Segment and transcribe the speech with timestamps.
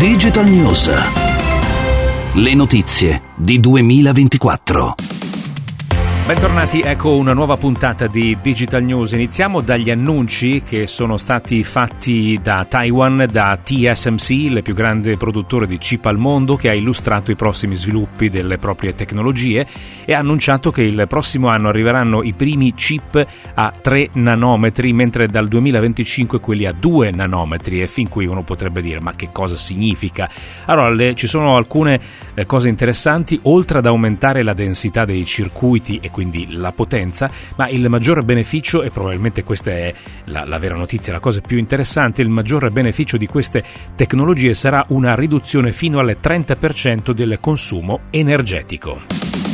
[0.00, 0.90] Digital News.
[2.32, 5.19] Le notizie di 2024.
[6.26, 9.12] Bentornati, ecco una nuova puntata di Digital News.
[9.12, 15.66] Iniziamo dagli annunci che sono stati fatti da Taiwan, da TSMC, il più grande produttore
[15.66, 19.66] di chip al mondo, che ha illustrato i prossimi sviluppi delle proprie tecnologie
[20.04, 25.26] e ha annunciato che il prossimo anno arriveranno i primi chip a 3 nanometri, mentre
[25.26, 27.82] dal 2025 quelli a 2 nanometri.
[27.82, 30.30] E fin qui uno potrebbe dire: ma che cosa significa?
[30.66, 31.98] Allora, le, ci sono alcune
[32.34, 36.18] eh, cose interessanti, oltre ad aumentare la densità dei circuiti e quindi
[36.50, 41.20] la potenza, ma il maggiore beneficio, e probabilmente questa è la, la vera notizia, la
[41.20, 47.12] cosa più interessante, il maggiore beneficio di queste tecnologie sarà una riduzione fino al 30%
[47.12, 49.49] del consumo energetico.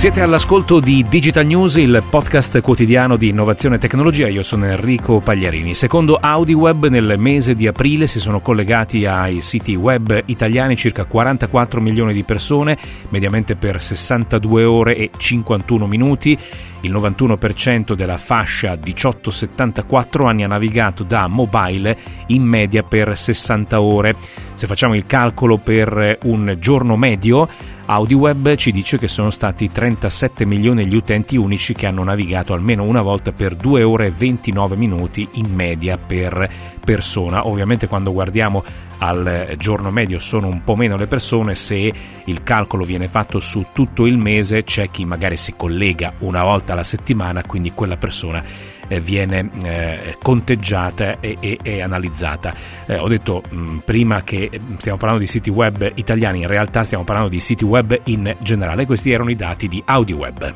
[0.00, 4.28] Siete all'ascolto di Digital News, il podcast quotidiano di innovazione e tecnologia.
[4.28, 5.74] Io sono Enrico Pagliarini.
[5.74, 11.82] Secondo AudiWeb, nel mese di aprile si sono collegati ai siti web italiani circa 44
[11.82, 12.78] milioni di persone,
[13.10, 16.38] mediamente per 62 ore e 51 minuti.
[16.80, 21.94] Il 91% della fascia 18-74 anni ha navigato da mobile
[22.28, 24.14] in media per 60 ore.
[24.60, 27.48] Se facciamo il calcolo per un giorno medio,
[27.86, 32.82] AudiWeb ci dice che sono stati 37 milioni gli utenti unici che hanno navigato almeno
[32.82, 36.46] una volta per 2 ore e 29 minuti in media per
[36.84, 37.46] persona.
[37.46, 38.62] Ovviamente quando guardiamo
[38.98, 43.68] al giorno medio sono un po' meno le persone, se il calcolo viene fatto su
[43.72, 48.44] tutto il mese c'è chi magari si collega una volta alla settimana, quindi quella persona
[48.90, 52.52] eh, viene eh, conteggiata e, e, e analizzata.
[52.86, 57.04] Eh, ho detto mh, prima che stiamo parlando di siti web italiani, in realtà stiamo
[57.04, 60.54] parlando di siti web in generale, questi erano i dati di AudioWeb.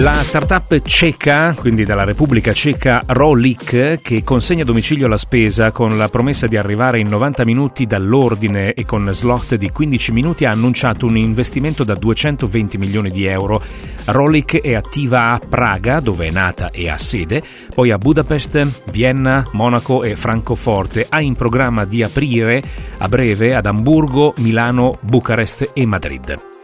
[0.00, 5.96] La startup ceca, quindi dalla Repubblica Ceca Rolik, che consegna a domicilio la spesa con
[5.96, 10.50] la promessa di arrivare in 90 minuti dall'ordine e con slot di 15 minuti, ha
[10.50, 13.62] annunciato un investimento da 220 milioni di euro.
[14.06, 17.42] Rolik è attiva a Praga, dove è nata e ha sede,
[17.74, 21.06] poi a Budapest, Vienna, Monaco e Francoforte.
[21.08, 22.62] Ha in programma di aprire
[22.98, 26.55] a breve ad Amburgo, Milano, Bucarest e Madrid.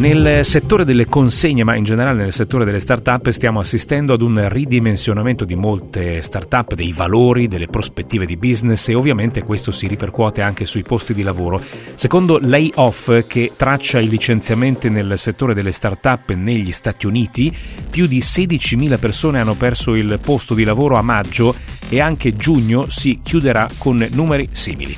[0.00, 4.48] Nel settore delle consegne, ma in generale nel settore delle start-up, stiamo assistendo ad un
[4.48, 10.40] ridimensionamento di molte start-up, dei valori, delle prospettive di business e ovviamente questo si ripercuote
[10.40, 11.62] anche sui posti di lavoro.
[11.96, 17.54] Secondo Layoff, che traccia i licenziamenti nel settore delle start-up negli Stati Uniti,
[17.90, 21.54] più di 16.000 persone hanno perso il posto di lavoro a maggio
[21.90, 24.96] e anche giugno si chiuderà con numeri simili.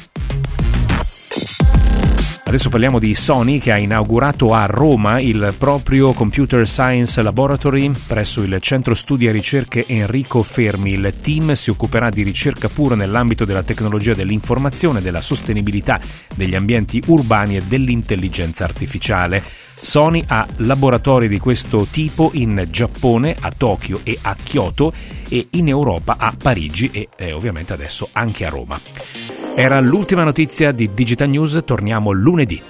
[2.52, 8.42] Adesso parliamo di Sony che ha inaugurato a Roma il proprio Computer Science Laboratory presso
[8.42, 10.92] il Centro Studi e Ricerche Enrico Fermi.
[10.92, 15.98] Il team si occuperà di ricerca pura nell'ambito della tecnologia dell'informazione, della sostenibilità
[16.34, 19.42] degli ambienti urbani e dell'intelligenza artificiale.
[19.74, 24.92] Sony ha laboratori di questo tipo in Giappone, a Tokyo e a Kyoto
[25.26, 29.41] e in Europa a Parigi e eh, ovviamente adesso anche a Roma.
[29.54, 32.60] Era l'ultima notizia di Digital News, torniamo lunedì.